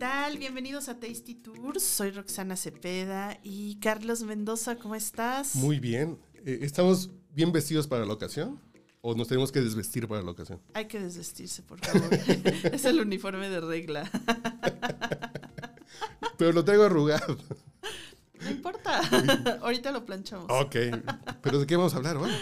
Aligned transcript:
Tal? 0.00 0.38
Bienvenidos 0.38 0.88
a 0.88 0.98
Tasty 0.98 1.34
Tours. 1.34 1.82
Soy 1.82 2.10
Roxana 2.10 2.56
Cepeda 2.56 3.38
y 3.42 3.78
Carlos 3.80 4.22
Mendoza, 4.22 4.76
¿cómo 4.76 4.94
estás? 4.94 5.56
Muy 5.56 5.78
bien. 5.78 6.18
Eh, 6.46 6.60
¿Estamos 6.62 7.10
bien 7.34 7.52
vestidos 7.52 7.86
para 7.86 8.06
la 8.06 8.14
ocasión? 8.14 8.58
¿O 9.02 9.14
nos 9.14 9.28
tenemos 9.28 9.52
que 9.52 9.60
desvestir 9.60 10.08
para 10.08 10.22
la 10.22 10.30
ocasión? 10.30 10.58
Hay 10.72 10.86
que 10.86 10.98
desvestirse, 10.98 11.62
por 11.62 11.84
favor. 11.84 12.08
es 12.72 12.86
el 12.86 12.98
uniforme 12.98 13.50
de 13.50 13.60
regla. 13.60 14.10
Pero 16.38 16.52
lo 16.52 16.64
traigo 16.64 16.84
arrugado. 16.84 17.36
No 18.40 18.50
importa. 18.50 19.02
Ahorita 19.60 19.92
lo 19.92 20.06
planchamos. 20.06 20.46
Ok. 20.48 20.76
¿Pero 21.42 21.58
de 21.58 21.66
qué 21.66 21.76
vamos 21.76 21.92
a 21.92 21.98
hablar 21.98 22.16
hoy? 22.16 22.30
Bueno, 22.30 22.38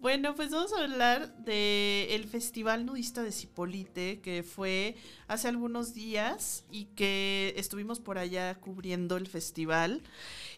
pues 0.00 0.50
vamos 0.50 0.72
a 0.72 0.82
hablar 0.82 1.36
del 1.44 2.24
Festival 2.24 2.86
Nudista 2.86 3.22
de 3.22 3.32
Cipolite, 3.32 4.20
que 4.20 4.42
fue 4.42 4.96
hace 5.28 5.48
algunos 5.48 5.92
días 5.92 6.64
y 6.70 6.86
que 6.96 7.52
estuvimos 7.56 8.00
por 8.00 8.16
allá 8.16 8.54
cubriendo 8.54 9.18
el 9.18 9.26
festival. 9.26 10.02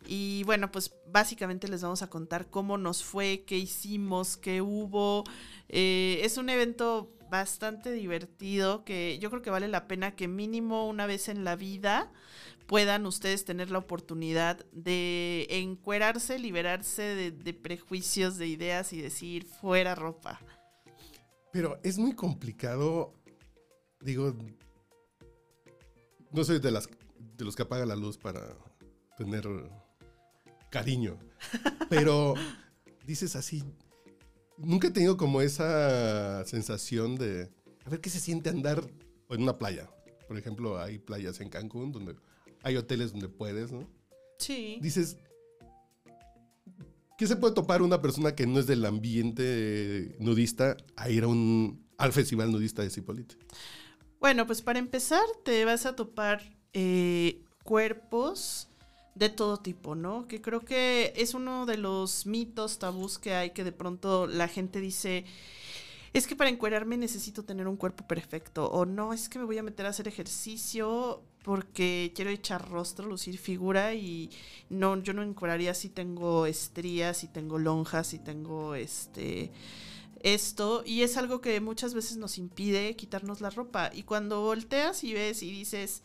Y 0.07 0.45
bueno, 0.45 0.71
pues 0.71 0.95
básicamente 1.09 1.67
les 1.67 1.83
vamos 1.83 2.03
a 2.03 2.09
contar 2.09 2.51
cómo 2.51 2.79
nos 2.79 3.03
fue, 3.03 3.43
qué 3.45 3.59
hicimos, 3.59 4.37
qué 4.37 4.63
hubo. 4.63 5.25
Eh, 5.69 6.21
es 6.23 6.37
un 6.37 6.49
evento 6.49 7.11
bastante 7.29 7.91
divertido 7.91 8.85
que 8.85 9.19
yo 9.19 9.29
creo 9.31 9.43
que 9.43 9.51
vale 9.51 9.67
la 9.67 9.89
pena 9.89 10.15
que 10.15 10.29
mínimo 10.29 10.87
una 10.87 11.07
vez 11.07 11.29
en 11.29 11.43
la 11.43 11.57
vida 11.57 12.13
puedan 12.73 13.05
ustedes 13.05 13.45
tener 13.45 13.71
la 13.71 13.77
oportunidad 13.77 14.65
de 14.73 15.47
encuerarse, 15.51 16.39
liberarse 16.39 17.03
de, 17.03 17.31
de, 17.31 17.53
prejuicios, 17.53 18.39
de 18.39 18.47
ideas 18.47 18.95
y 18.95 19.03
decir 19.03 19.45
fuera 19.45 19.95
ropa. 19.95 20.41
Pero 21.53 21.79
es 21.83 21.99
muy 21.99 22.15
complicado, 22.15 23.13
digo, 24.01 24.35
no 26.31 26.45
soy 26.45 26.61
de, 26.61 26.71
las, 26.71 26.89
de 27.37 27.45
los 27.45 27.57
que 27.57 27.65
apaga 27.65 27.85
la 27.85 27.95
luz 27.95 28.17
para 28.17 28.41
tener 29.19 29.47
cariño, 30.71 31.19
pero 31.91 32.33
dices 33.05 33.37
así, 33.37 33.63
nunca 34.57 34.89
he 34.89 34.93
tenido 34.93 35.19
como 35.19 35.43
esa 35.43 36.43
sensación 36.47 37.17
de, 37.17 37.51
a 37.85 37.91
ver 37.91 38.01
qué 38.01 38.09
se 38.09 38.19
siente 38.19 38.49
andar 38.49 38.83
en 39.29 39.43
una 39.43 39.59
playa. 39.59 39.91
Por 40.27 40.39
ejemplo, 40.39 40.81
hay 40.81 40.99
playas 40.99 41.39
en 41.43 41.51
Cancún 41.51 41.93
donde 41.93 42.17
hay 42.63 42.77
hoteles 42.77 43.13
donde 43.13 43.29
puedes, 43.29 43.73
¿no? 43.73 43.89
Sí. 44.39 44.79
Dices, 44.81 45.17
¿qué 47.19 47.27
se 47.27 47.37
puede 47.37 47.55
topar 47.55 47.83
una 47.83 48.03
persona 48.03 48.35
que 48.35 48.47
no 48.47 48.59
es 48.59 48.67
del 48.67 48.85
ambiente 48.85 50.17
nudista 50.19 50.77
a 50.97 51.11
ir 51.11 51.25
a 51.25 51.29
un, 51.29 51.87
al 51.99 52.13
festival 52.13 52.51
nudista 52.51 52.83
de 52.83 52.91
Cipolite? 52.91 53.37
Bueno, 54.21 54.47
pues 54.47 54.63
para 54.63 54.79
empezar 54.79 55.25
te 55.45 55.65
vas 55.65 55.87
a 55.87 55.97
topar 55.97 56.43
eh, 56.73 57.43
cuerpos 57.65 58.69
de 59.15 59.29
todo 59.29 59.59
tipo, 59.59 59.95
¿no? 59.95 60.27
Que 60.27 60.41
creo 60.41 60.61
que 60.61 61.13
es 61.17 61.35
uno 61.35 61.67
de 61.67 61.77
los 61.77 62.27
mitos 62.27 62.79
tabús 62.79 63.19
que 63.19 63.35
hay 63.35 63.51
que 63.51 63.65
de 63.65 63.73
pronto 63.73 64.27
la 64.27 64.49
gente 64.49 64.81
dice 64.81 65.25
es 66.13 66.27
que 66.27 66.37
para 66.37 66.51
encuerarme 66.51 66.97
necesito 66.97 67.43
tener 67.45 67.67
un 67.67 67.77
cuerpo 67.77 68.07
perfecto 68.07 68.67
o 68.67 68.85
no, 68.85 69.13
es 69.13 69.29
que 69.29 69.39
me 69.39 69.45
voy 69.45 69.59
a 69.59 69.63
meter 69.63 69.87
a 69.87 69.91
hacer 69.91 70.09
ejercicio 70.09 71.23
porque 71.43 72.13
quiero 72.15 72.31
echar 72.31 72.69
rostro, 72.71 73.07
lucir 73.07 73.39
figura 73.39 73.95
y 73.95 74.31
no, 74.71 75.03
yo 75.03 75.13
no 75.13 75.23
encueraría 75.23 75.75
si 75.75 75.89
tengo 75.89 76.47
estrías, 76.47 77.19
si 77.19 77.29
tengo 77.29 77.59
lonjas, 77.59 78.09
si 78.09 78.19
tengo 78.19 78.75
este 78.75 79.51
esto 80.23 80.85
y 80.87 81.03
es 81.03 81.17
algo 81.17 81.41
que 81.41 81.61
muchas 81.61 81.95
veces 81.95 82.17
nos 82.17 82.39
impide 82.39 82.95
quitarnos 82.95 83.41
la 83.41 83.51
ropa 83.51 83.91
y 83.93 84.05
cuando 84.05 84.41
volteas 84.43 85.03
y 85.03 85.15
ves 85.15 85.43
y 85.43 85.51
dices 85.51 86.05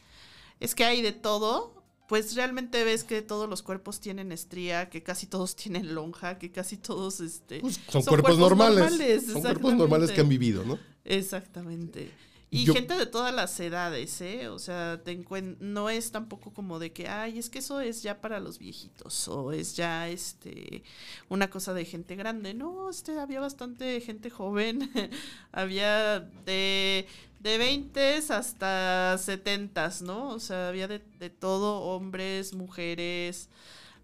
es 0.59 0.74
que 0.74 0.86
hay 0.86 1.03
de 1.03 1.12
todo 1.12 1.78
pues 2.08 2.36
realmente 2.36 2.84
ves 2.84 3.03
que 3.03 3.22
todos 3.22 3.50
los 3.50 3.62
cuerpos 3.62 4.00
tienen 4.00 4.31
estría, 4.31 4.90
que 4.90 5.03
casi 5.03 5.28
todos 5.28 5.56
tienen 5.58 5.94
lonja, 5.94 6.40
que 6.40 6.52
casi 6.52 6.78
todos 6.78 7.20
este, 7.20 7.59
pues 7.59 7.76
son, 7.76 7.84
son, 7.86 8.03
cuerpos, 8.06 8.38
cuerpos 8.38 8.40
normales. 8.40 8.92
normales 8.92 9.26
son 9.26 9.42
cuerpos 9.42 9.74
normales 9.76 10.12
que 10.12 10.22
han 10.22 10.30
vivido, 10.30 10.64
¿no? 10.64 10.80
Exactamente. 11.03 12.09
Y 12.50 12.63
Yo, 12.63 12.74
gente 12.74 12.96
de 12.96 13.06
todas 13.06 13.34
las 13.34 13.59
edades, 13.59 14.22
¿eh? 14.22 14.47
O 14.47 14.58
sea, 14.58 15.02
te 15.03 15.18
no 15.59 15.90
es 15.90 16.12
tampoco 16.12 16.53
como 16.53 16.80
de 16.80 16.94
que, 16.94 17.09
ay, 17.09 17.40
es 17.40 17.50
que 17.50 17.59
eso 17.59 17.81
es 17.81 18.03
ya 18.03 18.22
para 18.22 18.40
los 18.40 18.58
viejitos 18.58 19.28
o 19.28 19.52
es 19.52 19.75
ya 19.75 20.08
este 20.08 20.84
una 21.28 21.50
cosa 21.50 21.74
de 21.74 21.84
gente 21.84 22.16
grande. 22.16 22.53
No, 22.53 22.90
este 22.90 23.19
había 23.19 23.41
bastante 23.41 24.00
gente 24.00 24.30
joven. 24.30 24.90
había 25.52 26.22
de 26.46 27.06
de 27.40 27.58
20 27.58 28.18
hasta 28.30 29.18
70, 29.18 29.91
¿no? 30.02 30.29
O 30.29 30.40
sea, 30.40 30.69
había 30.69 30.88
de, 30.88 31.00
de, 31.19 31.29
todo, 31.29 31.81
hombres, 31.81 32.53
mujeres, 32.53 33.50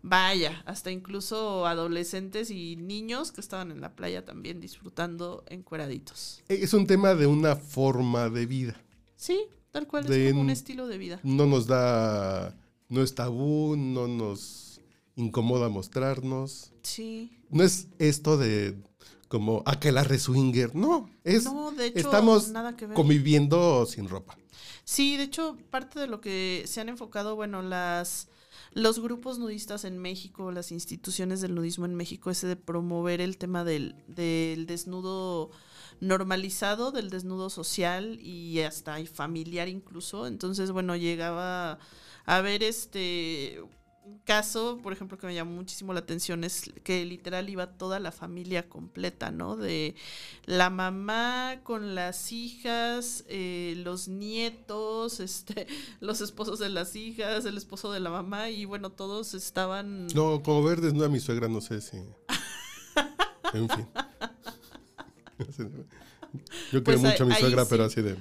vaya, 0.03 0.61
hasta 0.65 0.91
incluso 0.91 1.65
adolescentes 1.65 2.51
y 2.51 2.75
niños 2.75 3.31
que 3.31 3.41
estaban 3.41 3.71
en 3.71 3.81
la 3.81 3.95
playa 3.95 4.23
también 4.23 4.59
disfrutando 4.59 5.43
encueraditos. 5.47 6.43
Es 6.49 6.73
un 6.73 6.85
tema 6.85 7.15
de 7.15 7.25
una 7.25 7.55
forma 7.55 8.29
de 8.29 8.45
vida. 8.45 8.75
Sí, 9.15 9.47
tal 9.71 9.87
cual, 9.87 10.05
de, 10.05 10.27
es 10.27 10.31
como 10.33 10.43
un 10.43 10.49
estilo 10.51 10.87
de 10.87 10.97
vida. 10.97 11.19
No 11.23 11.47
nos 11.47 11.65
da, 11.65 12.55
no 12.89 13.01
es 13.01 13.15
tabú, 13.15 13.75
no 13.77 14.07
nos 14.07 14.81
incomoda 15.15 15.69
mostrarnos. 15.69 16.73
Sí. 16.83 17.39
No 17.49 17.63
es 17.63 17.87
esto 17.97 18.37
de 18.37 18.75
como 19.29 19.63
aquelarre 19.65 20.19
swinger. 20.19 20.75
No, 20.75 21.09
es 21.23 21.45
no, 21.45 21.71
de 21.71 21.87
hecho, 21.87 21.99
estamos 21.99 22.49
nada 22.49 22.75
que 22.75 22.87
ver. 22.87 22.95
conviviendo 22.95 23.85
sin 23.85 24.09
ropa. 24.09 24.37
Sí, 24.83 25.15
de 25.15 25.23
hecho, 25.23 25.57
parte 25.69 25.97
de 25.97 26.07
lo 26.07 26.19
que 26.19 26.63
se 26.67 26.81
han 26.81 26.89
enfocado, 26.89 27.37
bueno, 27.37 27.61
las 27.61 28.27
los 28.73 28.99
grupos 28.99 29.39
nudistas 29.39 29.85
en 29.85 29.97
México, 29.97 30.51
las 30.51 30.71
instituciones 30.71 31.41
del 31.41 31.55
nudismo 31.55 31.85
en 31.85 31.95
México, 31.95 32.31
ese 32.31 32.47
de 32.47 32.55
promover 32.55 33.21
el 33.21 33.37
tema 33.37 33.63
del, 33.63 33.95
del 34.07 34.65
desnudo 34.65 35.51
normalizado, 35.99 36.91
del 36.91 37.09
desnudo 37.09 37.49
social 37.49 38.19
y 38.19 38.59
hasta 38.61 39.03
familiar 39.05 39.67
incluso. 39.67 40.27
Entonces, 40.27 40.71
bueno, 40.71 40.95
llegaba 40.95 41.79
a 42.25 42.41
ver 42.41 42.63
este 42.63 43.61
un 44.05 44.19
caso, 44.19 44.79
por 44.83 44.93
ejemplo, 44.93 45.17
que 45.17 45.27
me 45.27 45.33
llamó 45.33 45.51
muchísimo 45.51 45.93
la 45.93 46.01
atención 46.01 46.43
es 46.43 46.71
que 46.83 47.05
literal 47.05 47.49
iba 47.49 47.67
toda 47.67 47.99
la 47.99 48.11
familia 48.11 48.67
completa, 48.67 49.31
¿no? 49.31 49.55
De 49.55 49.95
la 50.45 50.69
mamá 50.69 51.61
con 51.63 51.95
las 51.95 52.31
hijas, 52.31 53.23
eh, 53.27 53.75
los 53.77 54.07
nietos, 54.07 55.19
este, 55.21 55.67
los 55.99 56.21
esposos 56.21 56.59
de 56.59 56.69
las 56.69 56.95
hijas, 56.95 57.45
el 57.45 57.57
esposo 57.57 57.91
de 57.91 57.99
la 57.99 58.09
mamá 58.09 58.49
y 58.49 58.65
bueno, 58.65 58.91
todos 58.91 59.33
estaban... 59.33 60.07
No, 60.07 60.43
como 60.43 60.63
ver 60.63 60.81
desnuda 60.81 61.05
a 61.07 61.09
mi 61.09 61.19
suegra, 61.19 61.47
no 61.47 61.61
sé 61.61 61.81
si... 61.81 61.97
en 63.53 63.69
fin. 63.69 63.87
Yo 66.71 66.83
quiero 66.83 66.83
pues 66.83 66.99
mucho 66.99 67.23
a 67.23 67.27
mi 67.27 67.35
suegra, 67.35 67.65
pero 67.65 67.83
así 67.85 68.01
de. 68.01 68.17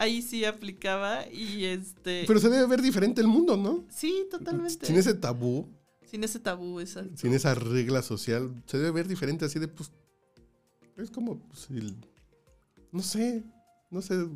Ahí 0.00 0.22
sí 0.22 0.44
aplicaba 0.44 1.26
y 1.28 1.64
este. 1.64 2.22
Pero 2.24 2.38
se 2.38 2.48
debe 2.48 2.68
ver 2.68 2.80
diferente 2.80 3.20
el 3.20 3.26
mundo, 3.26 3.56
¿no? 3.56 3.84
Sí, 3.90 4.28
totalmente. 4.30 4.86
Sin 4.86 4.96
ese 4.96 5.12
tabú. 5.12 5.66
Sin 6.08 6.22
ese 6.22 6.38
tabú, 6.38 6.78
exacto. 6.78 7.16
Sin 7.16 7.34
esa 7.34 7.52
regla 7.56 8.00
social, 8.02 8.62
se 8.66 8.78
debe 8.78 8.92
ver 8.92 9.08
diferente, 9.08 9.44
así 9.44 9.58
de, 9.58 9.66
pues. 9.66 9.90
Es 10.96 11.10
como. 11.10 11.40
Pues, 11.40 11.68
el, 11.70 11.96
no 12.92 13.02
sé. 13.02 13.42
No 13.90 14.00
sé. 14.00 14.28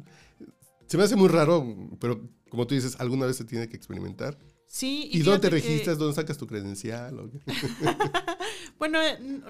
Se 0.89 0.97
me 0.97 1.05
hace 1.05 1.15
muy 1.15 1.29
raro, 1.29 1.65
pero 2.01 2.21
como 2.51 2.67
tú 2.67 2.75
dices, 2.75 2.97
alguna 2.99 3.27
vez 3.27 3.37
se 3.37 3.45
tiene 3.45 3.69
que 3.69 3.77
experimentar. 3.77 4.37
Sí. 4.73 5.11
¿Y, 5.13 5.19
¿Y 5.19 5.23
dónde 5.23 5.41
te 5.41 5.51
registras? 5.51 5.97
Que... 5.97 6.01
¿Dónde 6.01 6.15
sacas 6.15 6.39
tu 6.39 6.47
credencial? 6.47 7.19
¿O 7.19 7.29
bueno, 8.79 9.01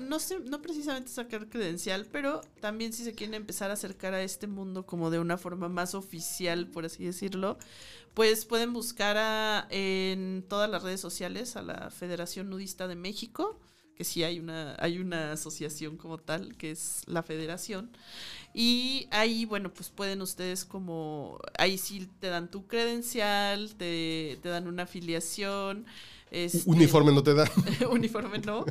no 0.01 0.19
sé, 0.19 0.41
no 0.41 0.61
precisamente 0.61 1.13
sacar 1.13 1.49
credencial, 1.49 2.09
pero 2.11 2.41
también 2.61 2.93
si 2.93 3.05
se 3.05 3.15
quieren 3.15 3.35
empezar 3.35 3.71
a 3.71 3.75
acercar 3.75 4.15
a 4.15 4.23
este 4.25 4.49
mundo 4.49 4.85
como 4.85 5.11
de 5.11 5.21
una 5.21 5.39
forma 5.39 5.69
más 5.69 5.95
oficial, 5.95 6.67
por 6.67 6.87
así 6.87 7.05
decirlo, 7.05 7.57
pues 8.15 8.45
pueden 8.47 8.73
buscar 8.73 9.17
a, 9.17 9.69
en 9.71 10.45
todas 10.49 10.69
las 10.69 10.83
redes 10.83 11.01
sociales 11.01 11.55
a 11.55 11.63
la 11.63 11.91
Federación 11.91 12.51
Nudista 12.51 12.89
de 12.89 12.97
México. 12.97 13.61
Que 13.97 14.05
sí 14.05 14.25
hay 14.25 14.39
una, 14.39 14.77
hay 14.79 14.99
una 14.99 15.33
asociación 15.33 15.97
como 15.97 16.19
tal, 16.19 16.57
que 16.57 16.71
es 16.71 17.03
la 17.07 17.23
federación. 17.23 17.91
Y 18.55 19.09
ahí, 19.11 19.45
bueno, 19.45 19.73
pues 19.73 19.91
pueden 19.91 20.23
ustedes 20.23 20.65
como, 20.65 21.39
ahí 21.59 21.79
sí 21.79 22.09
te 22.21 22.29
dan 22.29 22.51
tu 22.51 22.67
credencial, 22.67 23.75
te, 23.77 24.39
te 24.43 24.49
dan 24.49 24.67
una 24.67 24.85
afiliación. 24.85 25.87
Este, 26.33 26.63
uniforme 26.65 27.13
no 27.13 27.23
te 27.23 27.35
da. 27.35 27.51
uniforme 27.91 28.39
no. 28.39 28.65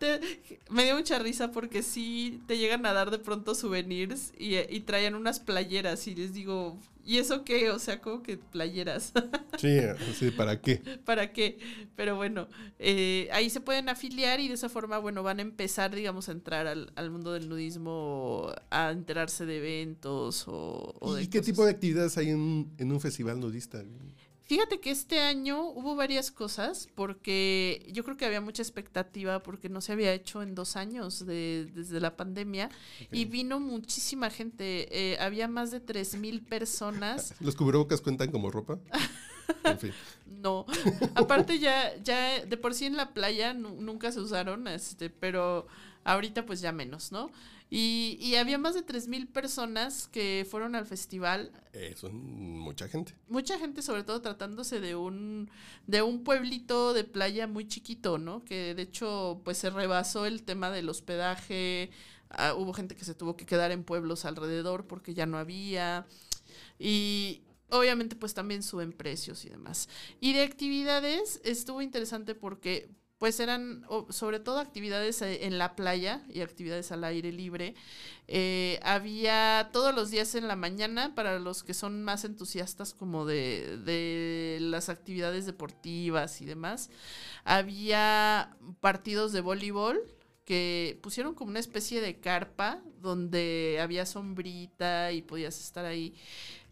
me 0.70 0.84
dio 0.84 0.94
mucha 0.94 1.18
risa 1.18 1.50
porque 1.50 1.82
sí 1.82 2.40
te 2.46 2.56
llegan 2.56 2.86
a 2.86 2.92
dar 2.92 3.10
de 3.10 3.18
pronto 3.18 3.56
souvenirs 3.56 4.32
y, 4.38 4.56
y 4.56 4.80
traían 4.80 5.16
unas 5.16 5.40
playeras 5.40 6.06
y 6.06 6.14
les 6.14 6.32
digo, 6.32 6.78
¿y 7.04 7.18
eso 7.18 7.44
qué? 7.44 7.70
O 7.70 7.80
sea, 7.80 8.00
como 8.00 8.22
que 8.22 8.36
playeras. 8.36 9.12
sí, 9.58 9.76
sí, 10.14 10.30
¿para 10.30 10.60
qué? 10.60 10.76
¿Para 11.04 11.32
qué? 11.32 11.58
Pero 11.96 12.14
bueno, 12.14 12.46
eh, 12.78 13.28
ahí 13.32 13.50
se 13.50 13.60
pueden 13.60 13.88
afiliar 13.88 14.38
y 14.38 14.46
de 14.46 14.54
esa 14.54 14.68
forma, 14.68 14.98
bueno, 14.98 15.24
van 15.24 15.40
a 15.40 15.42
empezar, 15.42 15.92
digamos, 15.92 16.28
a 16.28 16.32
entrar 16.32 16.68
al, 16.68 16.92
al 16.94 17.10
mundo 17.10 17.32
del 17.32 17.48
nudismo, 17.48 18.52
a 18.70 18.92
enterarse 18.92 19.46
de 19.46 19.58
eventos 19.58 20.46
o, 20.46 20.94
o 21.00 21.18
¿Y 21.18 21.26
qué 21.26 21.40
tipo 21.40 21.64
de 21.64 21.72
actividades 21.72 22.16
hay 22.18 22.30
en, 22.30 22.70
en 22.78 22.92
un 22.92 23.00
festival 23.00 23.40
nudista? 23.40 23.82
Fíjate 24.52 24.80
que 24.80 24.90
este 24.90 25.18
año 25.18 25.62
hubo 25.62 25.96
varias 25.96 26.30
cosas 26.30 26.86
porque 26.94 27.88
yo 27.90 28.04
creo 28.04 28.18
que 28.18 28.26
había 28.26 28.42
mucha 28.42 28.60
expectativa 28.60 29.42
porque 29.42 29.70
no 29.70 29.80
se 29.80 29.92
había 29.92 30.12
hecho 30.12 30.42
en 30.42 30.54
dos 30.54 30.76
años 30.76 31.24
de, 31.24 31.70
desde 31.74 32.00
la 32.00 32.16
pandemia 32.16 32.68
y 33.10 33.24
vino 33.24 33.60
muchísima 33.60 34.28
gente. 34.28 34.88
Eh, 34.90 35.16
había 35.20 35.48
más 35.48 35.70
de 35.70 35.80
tres 35.80 36.16
mil 36.16 36.42
personas. 36.42 37.34
¿Los 37.40 37.56
cubrebocas 37.56 38.02
cuentan 38.02 38.30
como 38.30 38.50
ropa? 38.50 38.78
En 39.64 39.78
fin. 39.78 39.92
No, 40.42 40.66
aparte 41.14 41.60
ya, 41.60 41.94
ya 42.02 42.44
de 42.44 42.56
por 42.56 42.74
sí 42.74 42.86
en 42.86 42.96
la 42.96 43.14
playa 43.14 43.54
nunca 43.54 44.10
se 44.10 44.18
usaron, 44.18 44.66
este, 44.66 45.08
pero 45.08 45.68
ahorita 46.04 46.44
pues 46.44 46.60
ya 46.60 46.72
menos, 46.72 47.12
¿no? 47.12 47.30
Y, 47.74 48.18
y 48.20 48.36
había 48.36 48.58
más 48.58 48.74
de 48.74 48.84
3.000 48.84 49.32
personas 49.32 50.06
que 50.06 50.46
fueron 50.50 50.74
al 50.74 50.84
festival. 50.84 51.50
Eh, 51.72 51.94
son 51.96 52.14
mucha 52.58 52.86
gente. 52.86 53.14
Mucha 53.28 53.58
gente, 53.58 53.80
sobre 53.80 54.04
todo 54.04 54.20
tratándose 54.20 54.78
de 54.78 54.94
un, 54.94 55.50
de 55.86 56.02
un 56.02 56.22
pueblito 56.22 56.92
de 56.92 57.04
playa 57.04 57.46
muy 57.46 57.66
chiquito, 57.66 58.18
¿no? 58.18 58.44
Que 58.44 58.74
de 58.74 58.82
hecho, 58.82 59.40
pues 59.42 59.56
se 59.56 59.70
rebasó 59.70 60.26
el 60.26 60.42
tema 60.42 60.70
del 60.70 60.90
hospedaje. 60.90 61.88
Ah, 62.28 62.52
hubo 62.52 62.74
gente 62.74 62.94
que 62.94 63.06
se 63.06 63.14
tuvo 63.14 63.38
que 63.38 63.46
quedar 63.46 63.70
en 63.70 63.84
pueblos 63.84 64.26
alrededor 64.26 64.86
porque 64.86 65.14
ya 65.14 65.24
no 65.24 65.38
había. 65.38 66.06
Y, 66.78 67.40
obviamente 67.70 68.16
pues 68.16 68.34
también 68.34 68.62
suben 68.62 68.92
precios 68.92 69.46
y 69.46 69.48
demás. 69.48 69.88
Y 70.20 70.34
de 70.34 70.42
actividades 70.42 71.40
estuvo 71.42 71.80
interesante 71.80 72.34
porque 72.34 72.90
pues 73.22 73.38
eran 73.38 73.86
sobre 74.08 74.40
todo 74.40 74.58
actividades 74.58 75.22
eh, 75.22 75.46
en 75.46 75.56
la 75.56 75.76
playa 75.76 76.24
y 76.28 76.40
actividades 76.40 76.90
al 76.90 77.04
aire 77.04 77.30
libre. 77.30 77.76
Eh, 78.26 78.80
había 78.82 79.70
todos 79.72 79.94
los 79.94 80.10
días 80.10 80.34
en 80.34 80.48
la 80.48 80.56
mañana 80.56 81.14
para 81.14 81.38
los 81.38 81.62
que 81.62 81.72
son 81.72 82.02
más 82.02 82.24
entusiastas 82.24 82.94
como 82.94 83.24
de, 83.24 83.78
de 83.84 84.58
las 84.60 84.88
actividades 84.88 85.46
deportivas 85.46 86.40
y 86.40 86.46
demás. 86.46 86.90
Había 87.44 88.56
partidos 88.80 89.30
de 89.30 89.40
voleibol 89.40 90.02
que 90.44 90.98
pusieron 91.00 91.36
como 91.36 91.52
una 91.52 91.60
especie 91.60 92.00
de 92.00 92.18
carpa 92.18 92.82
donde 93.00 93.78
había 93.80 94.04
sombrita 94.04 95.12
y 95.12 95.22
podías 95.22 95.60
estar 95.60 95.84
ahí 95.84 96.12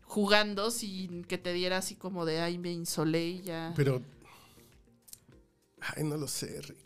jugando 0.03 0.73
sin 0.73 1.23
que 1.23 1.39
te 1.39 1.53
diera 1.53 1.77
así 1.77 1.95
como 1.95 2.25
de 2.25 2.41
ay 2.41 2.59
me 2.59 2.73
insolé 2.73 3.41
ya. 3.41 3.73
Pero 3.77 4.03
Ay, 5.81 6.05
no 6.05 6.17
lo 6.17 6.29
sé, 6.29 6.61
Rick. 6.63 6.79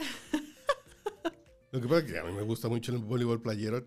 lo 1.72 1.80
que 1.80 1.88
pasa 1.88 1.98
es 2.06 2.12
que 2.12 2.18
a 2.18 2.24
mí 2.24 2.32
me 2.32 2.42
gusta 2.42 2.68
mucho 2.68 2.92
el 2.92 2.98
voleibol 2.98 3.40
playero. 3.42 3.84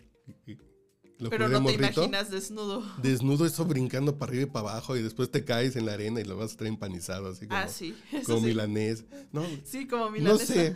Pero 1.30 1.50
no 1.50 1.66
te 1.66 1.74
imaginas 1.74 2.30
desnudo. 2.30 2.84
Desnudo, 3.02 3.46
eso 3.46 3.66
brincando 3.66 4.18
para 4.18 4.30
arriba 4.32 4.44
y 4.44 4.52
para 4.52 4.70
abajo 4.72 4.96
y 4.96 5.02
después 5.02 5.32
te 5.32 5.44
caes 5.44 5.76
en 5.76 5.86
la 5.86 5.94
arena 5.94 6.22
y 6.22 6.24
lo 6.26 6.38
vas 6.38 6.54
a 6.54 6.58
traer 6.58 6.74
empanizado, 6.74 7.30
así 7.30 7.48
como, 7.48 7.60
ah, 7.60 7.68
sí. 7.68 7.96
como 8.26 8.42
milanés. 8.42 9.06
No, 9.32 9.44
sí, 9.64 9.88
como 9.88 10.12
milanés. 10.12 10.40
No 10.42 10.46
sé. 10.46 10.76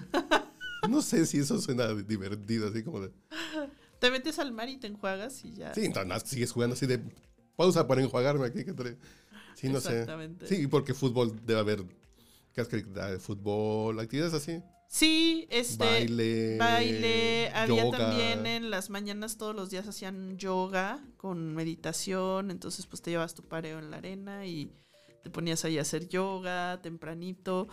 No 0.89 1.01
sé 1.03 1.27
si 1.27 1.37
eso 1.37 1.61
suena 1.61 1.93
divertido, 1.93 2.69
así 2.69 2.83
como 2.83 3.01
de... 3.01 3.11
Te 3.99 4.09
metes 4.09 4.39
al 4.39 4.51
mar 4.51 4.67
y 4.67 4.77
te 4.77 4.87
enjuagas 4.87 5.45
y 5.45 5.53
ya. 5.53 5.75
Sí, 5.75 5.85
entonces 5.85 6.23
sigues 6.25 6.51
jugando 6.51 6.73
así 6.73 6.87
de 6.87 6.99
pausa 7.55 7.87
para 7.87 8.01
enjuagarme 8.01 8.47
aquí. 8.47 8.65
Que 8.65 8.73
Sí, 9.53 9.69
no 9.69 9.77
Exactamente. 9.77 10.47
sé. 10.47 10.55
Sí, 10.55 10.67
porque 10.67 10.95
fútbol 10.95 11.39
debe 11.45 11.59
haber 11.59 11.83
de 12.55 13.19
fútbol, 13.19 13.99
actividades 13.99 14.33
así. 14.33 14.61
Sí, 14.91 15.47
este. 15.49 15.85
Baile. 15.85 16.57
Baile. 16.57 17.49
Había 17.55 17.89
también 17.91 18.45
en 18.45 18.69
las 18.69 18.89
mañanas 18.89 19.37
todos 19.37 19.55
los 19.55 19.69
días 19.69 19.87
hacían 19.87 20.37
yoga 20.37 21.01
con 21.15 21.55
meditación. 21.55 22.51
Entonces, 22.51 22.85
pues 22.87 23.01
te 23.01 23.11
llevas 23.11 23.33
tu 23.33 23.43
pareo 23.43 23.79
en 23.79 23.89
la 23.89 23.97
arena 23.97 24.45
y 24.45 24.69
te 25.23 25.29
ponías 25.29 25.63
ahí 25.63 25.77
a 25.77 25.83
hacer 25.83 26.09
yoga 26.09 26.81
tempranito. 26.81 27.69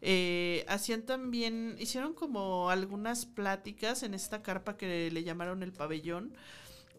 Eh, 0.00 0.64
hacían 0.66 1.02
también. 1.02 1.76
Hicieron 1.78 2.14
como 2.14 2.70
algunas 2.70 3.26
pláticas 3.26 4.02
en 4.02 4.14
esta 4.14 4.42
carpa 4.42 4.78
que 4.78 5.10
le 5.10 5.24
llamaron 5.24 5.62
el 5.62 5.72
pabellón. 5.72 6.34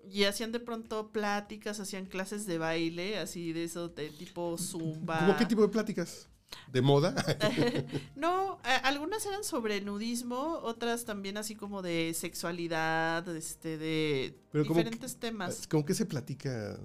Y 0.07 0.25
hacían 0.25 0.51
de 0.51 0.59
pronto 0.59 1.11
pláticas, 1.11 1.79
hacían 1.79 2.05
clases 2.05 2.45
de 2.45 2.59
baile, 2.59 3.17
así 3.17 3.53
de 3.53 3.63
eso, 3.63 3.87
de 3.87 4.09
tipo 4.09 4.55
zumba. 4.59 5.17
¿Cómo 5.17 5.35
qué 5.35 5.45
tipo 5.47 5.63
de 5.63 5.69
pláticas? 5.69 6.29
¿De 6.71 6.81
moda? 6.81 7.13
no, 8.15 8.59
algunas 8.83 9.25
eran 9.25 9.43
sobre 9.43 9.81
nudismo, 9.81 10.59
otras 10.63 11.05
también 11.05 11.37
así 11.37 11.55
como 11.55 11.81
de 11.81 12.13
sexualidad, 12.15 13.27
este, 13.35 13.77
de 13.77 14.35
diferentes 14.53 15.17
temas. 15.17 15.67
¿Cómo 15.67 15.85
que 15.85 15.93
se 15.93 16.05
platica 16.05 16.79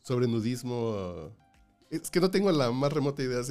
sobre 0.00 0.28
nudismo? 0.28 1.32
Es 1.90 2.10
que 2.10 2.20
no 2.20 2.30
tengo 2.30 2.50
la 2.52 2.70
más 2.70 2.92
remota 2.92 3.22
idea. 3.22 3.42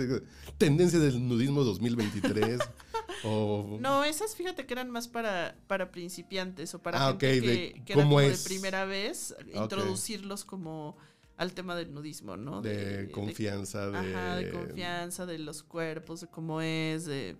tendencia 0.57 0.97
del 0.97 1.27
nudismo 1.27 1.63
2023. 1.63 2.59
o... 3.23 3.77
No, 3.79 4.03
esas 4.03 4.35
fíjate 4.35 4.65
que 4.65 4.73
eran 4.73 4.89
más 4.89 5.07
para, 5.07 5.55
para 5.67 5.91
principiantes 5.91 6.73
o 6.73 6.79
para 6.81 7.09
ah, 7.09 7.17
gente 7.19 7.41
que, 7.85 7.93
era 7.93 8.01
como 8.03 8.19
de 8.19 8.35
primera 8.43 8.85
vez, 8.85 9.35
introducirlos 9.53 10.43
como 10.43 10.97
al 11.41 11.53
tema 11.55 11.75
del 11.75 11.91
nudismo, 11.91 12.37
¿no? 12.37 12.61
De, 12.61 13.09
confianza, 13.11 13.89
de, 13.89 13.97
Ajá, 13.97 14.35
de 14.35 14.51
confianza, 14.51 15.25
de 15.25 15.39
los 15.39 15.63
cuerpos, 15.63 16.21
de 16.21 16.27
cómo 16.27 16.61
es, 16.61 17.05
de 17.05 17.35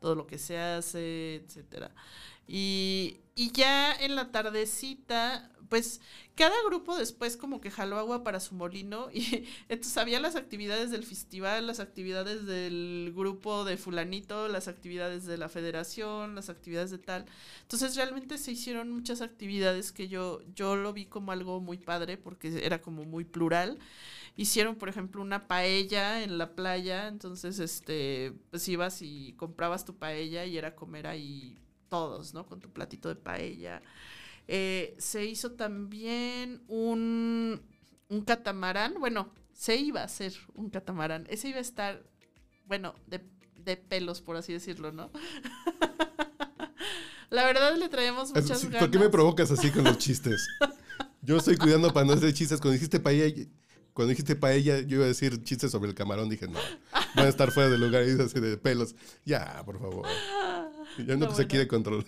todo 0.00 0.14
lo 0.14 0.26
que 0.26 0.38
se 0.38 0.58
hace, 0.58 1.36
etcétera. 1.36 1.90
Y, 2.46 3.20
y 3.34 3.52
ya 3.52 3.94
en 3.94 4.16
la 4.16 4.30
tardecita 4.30 5.50
pues 5.68 6.00
cada 6.36 6.54
grupo 6.66 6.96
después 6.96 7.36
como 7.36 7.60
que 7.60 7.70
jaló 7.70 7.98
agua 7.98 8.22
para 8.22 8.40
su 8.40 8.54
molino 8.54 9.08
y 9.12 9.44
entonces 9.68 9.96
había 9.96 10.20
las 10.20 10.36
actividades 10.36 10.90
del 10.90 11.04
festival, 11.04 11.66
las 11.66 11.80
actividades 11.80 12.46
del 12.46 13.12
grupo 13.14 13.64
de 13.64 13.76
fulanito, 13.76 14.48
las 14.48 14.68
actividades 14.68 15.26
de 15.26 15.36
la 15.36 15.48
federación, 15.48 16.34
las 16.34 16.48
actividades 16.48 16.90
de 16.90 16.98
tal. 16.98 17.24
Entonces 17.62 17.96
realmente 17.96 18.38
se 18.38 18.52
hicieron 18.52 18.90
muchas 18.92 19.20
actividades 19.20 19.92
que 19.92 20.08
yo, 20.08 20.42
yo 20.54 20.76
lo 20.76 20.92
vi 20.92 21.06
como 21.06 21.32
algo 21.32 21.60
muy 21.60 21.78
padre 21.78 22.18
porque 22.18 22.64
era 22.64 22.80
como 22.80 23.04
muy 23.04 23.24
plural. 23.24 23.78
Hicieron, 24.36 24.76
por 24.76 24.88
ejemplo, 24.88 25.22
una 25.22 25.46
paella 25.46 26.22
en 26.22 26.38
la 26.38 26.56
playa, 26.56 27.06
entonces 27.06 27.60
este, 27.60 28.32
pues 28.50 28.68
ibas 28.68 29.00
y 29.00 29.34
comprabas 29.36 29.84
tu 29.84 29.96
paella 29.96 30.44
y 30.44 30.58
era 30.58 30.74
comer 30.74 31.06
ahí 31.06 31.60
todos, 31.88 32.34
¿no? 32.34 32.44
Con 32.44 32.60
tu 32.60 32.72
platito 32.72 33.08
de 33.08 33.14
paella. 33.14 33.80
Eh, 34.48 34.96
se 34.98 35.24
hizo 35.24 35.52
también 35.52 36.64
un, 36.66 37.62
un 38.08 38.20
catamarán, 38.22 38.94
bueno, 38.98 39.32
se 39.52 39.76
iba 39.76 40.00
a 40.00 40.04
hacer 40.04 40.34
un 40.54 40.68
catamarán, 40.68 41.26
ese 41.30 41.48
iba 41.48 41.58
a 41.58 41.62
estar, 41.62 42.02
bueno, 42.66 42.96
de, 43.06 43.24
de 43.56 43.76
pelos, 43.76 44.20
por 44.20 44.36
así 44.36 44.52
decirlo, 44.52 44.90
¿no? 44.90 45.12
La 47.30 47.44
verdad 47.44 47.76
le 47.76 47.88
traemos 47.88 48.34
muchas 48.34 48.64
ganas. 48.64 48.80
¿Por 48.80 48.90
qué 48.90 48.98
me 48.98 49.08
provocas 49.08 49.50
así 49.50 49.70
con 49.70 49.84
los 49.84 49.98
chistes? 49.98 50.46
Yo 51.22 51.36
estoy 51.36 51.56
cuidando 51.56 51.92
para 51.92 52.06
no 52.06 52.12
hacer 52.12 52.32
chistes. 52.32 52.60
Cuando 52.60 52.74
dijiste 52.74 53.00
paella, 53.00 53.44
cuando 53.94 54.10
dijiste 54.10 54.34
paella, 54.34 54.80
yo 54.80 54.96
iba 54.96 55.04
a 55.04 55.08
decir 55.08 55.42
chistes 55.42 55.70
sobre 55.70 55.88
el 55.88 55.94
camarón. 55.94 56.28
Dije, 56.28 56.48
no, 56.48 56.58
van 57.14 57.26
a 57.26 57.28
estar 57.28 57.52
fuera 57.52 57.70
del 57.70 57.80
lugar 57.80 58.04
y 58.04 58.20
así 58.20 58.40
de 58.40 58.56
pelos. 58.56 58.94
Ya, 59.24 59.62
por 59.64 59.78
favor. 59.78 60.06
Ya 61.06 61.16
no, 61.16 61.34
se 61.34 61.46
quiere 61.46 61.66
controlar. 61.66 62.04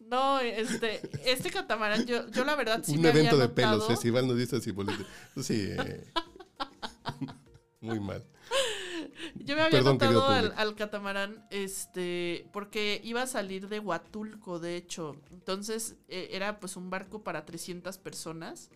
No, 0.00 0.38
este, 0.38 1.00
este 1.24 1.50
catamarán, 1.50 2.04
yo, 2.06 2.30
yo 2.30 2.44
la 2.44 2.54
verdad 2.54 2.82
sí 2.84 2.96
Un 2.96 3.06
evento 3.06 3.36
de 3.36 3.48
pelos, 3.48 3.86
festival 3.86 4.28
nudistas 4.28 4.66
y 4.66 4.72
políticos. 4.72 5.06
Sí. 5.42 5.70
Eh, 5.70 6.04
muy 7.80 7.98
mal. 7.98 8.22
Yo 9.36 9.56
me 9.56 9.62
había 9.62 9.80
notado 9.80 10.26
al, 10.28 10.74
catamarán, 10.76 11.46
este, 11.50 12.46
porque 12.52 13.00
iba 13.02 13.22
a 13.22 13.26
salir 13.26 13.68
de 13.68 13.80
Huatulco, 13.80 14.58
de 14.58 14.76
hecho. 14.76 15.16
Entonces, 15.30 15.96
e, 16.08 16.28
era 16.32 16.60
pues 16.60 16.76
un 16.76 16.90
barco 16.90 17.22
para 17.22 17.44
300 17.44 17.98
personas. 17.98 18.70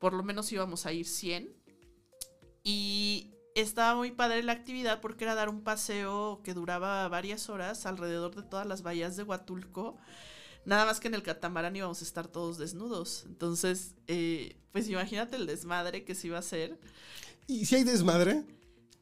Por 0.00 0.14
lo 0.14 0.24
menos 0.24 0.50
íbamos 0.50 0.86
a 0.86 0.92
ir 0.92 1.06
100. 1.06 1.54
Y 2.64 3.30
estaba 3.54 3.94
muy 3.94 4.10
padre 4.10 4.42
la 4.42 4.52
actividad 4.52 5.00
porque 5.00 5.24
era 5.24 5.34
dar 5.34 5.48
un 5.48 5.62
paseo 5.62 6.40
que 6.42 6.54
duraba 6.54 7.08
varias 7.08 7.48
horas 7.48 7.86
alrededor 7.86 8.34
de 8.34 8.42
todas 8.42 8.66
las 8.66 8.82
bahías 8.82 9.16
de 9.16 9.22
Huatulco. 9.22 9.96
Nada 10.64 10.84
más 10.84 11.00
que 11.00 11.08
en 11.08 11.14
el 11.14 11.22
catamarán 11.22 11.76
íbamos 11.76 12.00
a 12.00 12.04
estar 12.04 12.28
todos 12.28 12.58
desnudos. 12.58 13.24
Entonces, 13.26 13.94
eh, 14.08 14.56
pues 14.72 14.88
imagínate 14.88 15.36
el 15.36 15.46
desmadre 15.46 16.04
que 16.04 16.14
se 16.14 16.28
iba 16.28 16.36
a 16.36 16.40
hacer. 16.40 16.78
¿Y 17.46 17.66
si 17.66 17.76
hay 17.76 17.84
desmadre? 17.84 18.44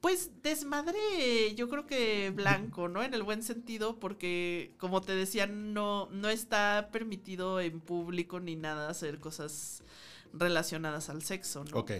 Pues 0.00 0.30
desmadre, 0.42 1.54
yo 1.56 1.68
creo 1.68 1.86
que 1.86 2.30
blanco, 2.30 2.88
¿no? 2.88 3.02
En 3.02 3.14
el 3.14 3.24
buen 3.24 3.42
sentido, 3.42 3.98
porque 3.98 4.76
como 4.78 5.00
te 5.00 5.14
decía, 5.14 5.48
no, 5.48 6.08
no 6.12 6.28
está 6.28 6.90
permitido 6.92 7.60
en 7.60 7.80
público 7.80 8.38
ni 8.38 8.54
nada 8.54 8.88
hacer 8.88 9.18
cosas 9.18 9.82
relacionadas 10.32 11.08
al 11.08 11.22
sexo, 11.22 11.64
¿no? 11.64 11.78
Ok. 11.78 11.92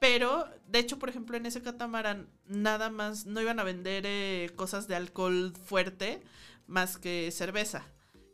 Pero, 0.00 0.46
de 0.66 0.80
hecho, 0.80 0.98
por 0.98 1.08
ejemplo, 1.08 1.36
en 1.36 1.46
ese 1.46 1.62
catamarán, 1.62 2.28
nada 2.46 2.90
más, 2.90 3.24
no 3.26 3.40
iban 3.40 3.60
a 3.60 3.64
vender 3.64 4.04
eh, 4.04 4.50
cosas 4.56 4.88
de 4.88 4.96
alcohol 4.96 5.52
fuerte 5.64 6.20
más 6.66 6.98
que 6.98 7.30
cerveza 7.30 7.86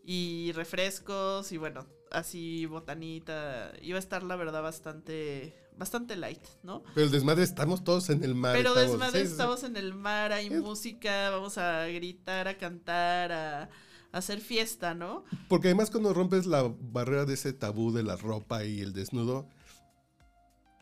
y 0.03 0.53
refrescos 0.53 1.53
y 1.53 1.59
bueno, 1.59 1.87
así 2.11 2.65
botanita. 2.65 3.73
Iba 3.83 3.97
a 3.97 4.01
estar, 4.01 4.23
la 4.23 4.37
verdad, 4.37 4.63
bastante 4.63 5.55
bastante 5.77 6.17
light, 6.17 6.43
¿no? 6.63 6.83
Pero 6.95 7.07
el 7.07 7.13
desmadre 7.13 7.45
estamos 7.45 7.85
todos 7.85 8.11
en 8.11 8.25
el 8.25 8.35
mar. 8.35 8.57
Pero 8.57 8.71
estamos, 8.71 8.91
desmadre 8.91 9.21
sí, 9.21 9.25
sí, 9.25 9.27
sí. 9.27 9.33
estamos 9.33 9.63
en 9.63 9.77
el 9.77 9.95
mar, 9.95 10.33
hay 10.33 10.51
música, 10.51 11.31
vamos 11.31 11.57
a 11.59 11.87
gritar, 11.87 12.49
a 12.49 12.59
cantar, 12.59 13.33
a 13.33 13.71
hacer 14.13 14.41
fiesta, 14.41 14.95
¿no? 14.95 15.25
Porque 15.49 15.69
además 15.69 15.91
cuando 15.91 16.13
rompes 16.15 16.47
la 16.47 16.63
barrera 16.81 17.25
de 17.25 17.35
ese 17.35 17.53
tabú 17.53 17.93
de 17.93 18.03
la 18.03 18.17
ropa 18.17 18.65
y 18.65 18.81
el 18.81 18.93
desnudo, 18.93 19.49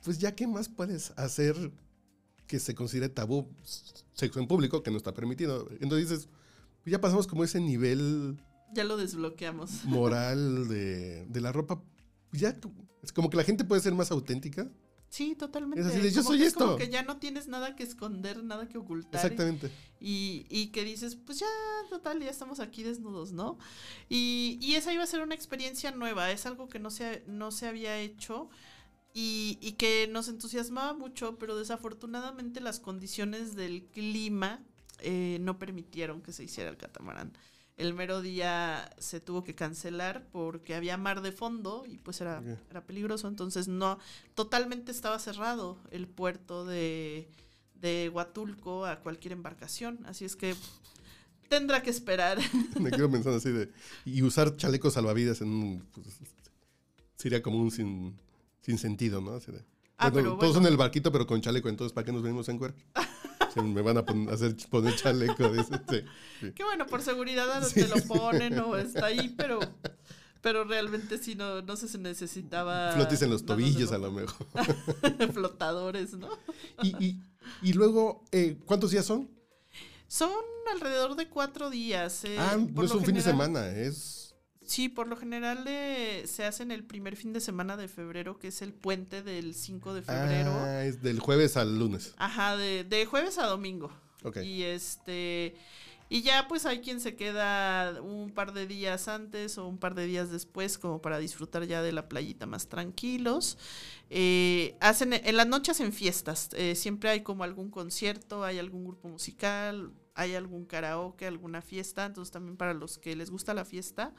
pues 0.05 0.19
ya 0.19 0.35
qué 0.35 0.47
más 0.47 0.69
puedes 0.69 1.13
hacer 1.17 1.73
que 2.47 2.61
se 2.61 2.75
considere 2.75 3.09
tabú 3.09 3.49
sexo 4.15 4.39
en 4.41 4.47
público 4.47 4.83
que 4.83 4.91
no 4.91 4.97
está 4.97 5.13
permitido. 5.13 5.69
Entonces 5.81 6.09
dices, 6.09 6.29
pues 6.83 6.93
ya 6.93 7.01
pasamos 7.01 7.27
como 7.27 7.43
ese 7.43 7.61
nivel 7.61 8.39
Ya 8.73 8.85
lo 8.85 8.97
desbloqueamos. 8.97 9.85
moral 9.85 10.69
de, 10.69 11.27
de 11.27 11.41
la 11.41 11.51
ropa. 11.53 11.83
Ya 12.33 12.57
es 13.03 13.13
como 13.13 13.31
que 13.31 13.37
la 13.37 13.45
gente 13.45 13.65
puede 13.65 13.81
ser 13.81 13.95
más 13.95 14.11
auténtica. 14.13 14.69
Sí, 15.09 15.35
totalmente. 15.35 15.81
Es 15.81 15.87
así 15.87 16.01
de, 16.01 16.11
yo 16.11 16.23
Como 16.23 16.31
soy 16.31 16.39
que 16.41 16.47
es 16.47 16.55
como 16.55 16.73
esto. 16.73 16.79
que 16.79 16.89
ya 16.91 17.03
no 17.03 17.17
tienes 17.19 17.49
nada 17.49 17.75
que 17.77 17.85
esconder, 17.85 18.43
nada 18.45 18.69
que 18.69 18.77
ocultar. 18.79 19.25
Exactamente. 19.25 19.71
Y, 20.01 20.47
y 20.51 20.69
que 20.69 20.85
dices, 20.85 21.17
pues 21.17 21.39
ya, 21.39 21.47
total, 21.89 22.21
ya 22.21 22.29
estamos 22.31 22.61
aquí 22.61 22.83
desnudos, 22.83 23.33
¿no? 23.33 23.57
Y, 24.09 24.59
y 24.61 24.75
esa 24.75 24.93
iba 24.93 25.03
a 25.03 25.07
ser 25.07 25.23
una 25.23 25.35
experiencia 25.35 25.91
nueva, 25.93 26.31
es 26.33 26.45
algo 26.45 26.69
que 26.69 26.79
no 26.79 26.91
se, 26.91 27.23
no 27.27 27.51
se 27.51 27.67
había 27.67 27.99
hecho 27.99 28.51
y, 29.15 29.59
y 29.63 29.73
que 29.73 30.09
nos 30.11 30.29
entusiasmaba 30.29 30.93
mucho, 30.93 31.39
pero 31.39 31.57
desafortunadamente 31.57 32.61
las 32.61 32.81
condiciones 32.81 33.55
del 33.55 33.85
clima 33.87 34.63
eh, 34.99 35.39
no 35.41 35.59
permitieron 35.59 36.21
que 36.21 36.33
se 36.33 36.45
hiciera 36.45 36.69
el 36.69 36.77
catamarán. 36.77 37.33
El 37.77 37.93
mero 37.93 38.23
día 38.23 38.91
se 38.99 39.21
tuvo 39.21 39.45
que 39.45 39.55
cancelar 39.55 40.27
porque 40.33 40.75
había 40.75 40.97
mar 40.97 41.21
de 41.21 41.33
fondo 41.33 41.85
y 41.87 41.99
pues 41.99 42.21
era, 42.21 42.43
era 42.71 42.85
peligroso, 42.85 43.29
entonces 43.29 43.69
no, 43.69 43.99
totalmente 44.35 44.93
estaba 44.93 45.19
cerrado 45.19 45.77
el 45.91 46.07
puerto 46.07 46.65
de, 46.65 47.29
de 47.75 48.09
Huatulco 48.09 48.87
a 48.87 49.01
cualquier 49.01 49.33
embarcación, 49.33 49.99
así 50.07 50.25
es 50.25 50.37
que 50.37 50.55
tendrá 51.49 51.83
que 51.83 51.91
esperar. 51.91 52.39
Me 52.81 52.91
quedo 52.91 53.11
pensando 53.11 53.37
así 53.37 53.51
de. 53.51 53.71
Y 54.05 54.23
usar 54.23 54.57
chalecos 54.57 54.95
salvavidas 54.95 55.43
en 55.43 55.49
un. 55.49 55.87
pues, 55.93 56.07
sería 57.17 57.43
como 57.43 57.59
un 57.59 57.71
sin, 57.71 58.17
sin 58.63 58.79
sentido, 58.79 59.21
¿no? 59.21 59.35
Así 59.35 59.53
de, 59.53 59.63
Ah, 59.99 60.11
bueno, 60.11 60.37
pero 60.37 60.53
todos 60.53 60.57
en 60.59 60.67
el 60.67 60.77
barquito, 60.77 61.11
pero 61.11 61.27
con 61.27 61.41
chaleco, 61.41 61.69
entonces 61.69 61.93
¿para 61.93 62.05
qué 62.05 62.13
nos 62.13 62.23
venimos 62.23 62.49
en 62.49 62.59
cuerpo? 62.59 62.81
me 63.63 63.83
van 63.83 63.99
a 63.99 64.05
pon- 64.05 64.29
hacer 64.31 64.55
poner 64.71 64.95
chaleco. 64.97 65.49
dice, 65.53 65.81
sí, 65.89 65.97
sí. 66.41 66.53
Que 66.53 66.65
bueno, 66.65 66.87
por 66.87 67.03
seguridad 67.03 67.67
te 67.73 67.89
lo 67.89 67.97
ponen 68.07 68.59
o 68.59 68.77
está 68.77 69.07
ahí, 69.07 69.35
pero, 69.37 69.61
pero 70.41 70.65
realmente 70.65 71.19
sí 71.19 71.35
no, 71.35 71.63
no 71.63 71.77
sé 71.77 71.89
si 71.89 71.99
necesitaba. 71.99 72.93
Flotis 72.93 73.23
en 73.23 73.31
los 73.31 73.45
tobillos 73.45 73.91
de 73.91 73.97
a 73.97 73.99
lo 73.99 74.13
mejor. 74.13 74.47
Flotadores, 75.33 76.15
¿no? 76.15 76.29
Y, 76.83 77.05
y, 77.05 77.21
y 77.63 77.73
luego, 77.73 78.25
eh, 78.33 78.59
¿cuántos 78.67 78.91
días 78.91 79.05
son? 79.07 79.31
Son 80.09 80.31
alrededor 80.73 81.17
de 81.17 81.29
cuatro 81.29 81.71
días. 81.71 82.25
eh, 82.25 82.37
ah, 82.39 82.57
por 82.75 82.85
no 82.85 82.85
es 82.85 82.91
un 82.93 83.05
fin 83.05 83.15
de 83.15 83.23
semana, 83.23 83.69
es. 83.71 84.26
Sí, 84.67 84.89
por 84.89 85.07
lo 85.07 85.17
general 85.17 85.65
eh, 85.67 86.25
se 86.27 86.45
hacen 86.45 86.71
el 86.71 86.85
primer 86.85 87.17
fin 87.17 87.33
de 87.33 87.41
semana 87.41 87.77
de 87.77 87.89
febrero, 87.89 88.39
que 88.39 88.49
es 88.49 88.63
el 88.63 88.73
puente 88.73 89.23
del 89.23 89.55
5 89.55 89.95
de 89.95 90.03
febrero. 90.03 90.53
Ah, 90.53 90.85
es 90.85 91.03
del 91.03 91.21
jueves 91.21 91.57
al 91.57 91.79
lunes. 91.79 92.15
Ajá, 92.19 92.57
de, 92.57 92.85
de 92.85 93.07
jueves 93.07 93.39
a 93.39 93.47
domingo. 93.47 93.93
Ok. 94.25 94.39
Y 94.39 94.65
este. 94.65 95.55
Y 96.09 96.23
ya 96.23 96.47
pues 96.47 96.67
hay 96.67 96.81
quien 96.81 97.01
se 97.01 97.17
queda 97.17 98.01
un 98.01 98.31
par 98.31 98.53
de 98.53 98.67
días 98.67 99.09
antes 99.09 99.59
o 99.59 99.67
un 99.67 99.79
par 99.79 99.95
de 99.97 100.07
días 100.07 100.31
después 100.31 100.79
como 100.79 101.03
para 101.03 101.19
disfrutar 101.19 101.65
ya 101.65 101.83
de 101.83 101.91
la 101.91 102.09
playita 102.09 102.47
más 102.47 102.69
tranquilos. 102.69 103.59
Eh, 104.09 104.77
hacen, 104.81 105.13
en 105.15 105.37
las 105.37 105.49
noches 105.49 105.77
hacen 105.77 105.93
fiestas, 105.93 106.51
eh, 106.53 106.77
siempre 106.77 107.11
hay 107.11 107.23
como 107.23 107.43
algún 107.43 107.71
concierto, 107.71 108.45
hay 108.45 108.61
algún 108.61 108.85
grupo 108.85 109.09
musical, 109.09 109.91
hay 110.15 110.37
algún 110.37 110.65
karaoke, 110.65 111.27
alguna 111.27 111.61
fiesta, 111.61 112.07
entonces 112.07 112.31
también 112.31 112.57
para 112.57 112.73
los 112.73 112.99
que 112.99 113.17
les 113.17 113.31
gusta 113.31 113.53
la 113.53 113.65
fiesta, 113.65 114.15